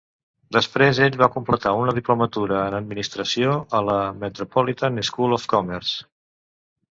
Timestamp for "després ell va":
0.55-1.27